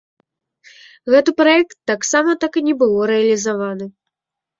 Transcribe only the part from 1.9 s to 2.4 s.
таксама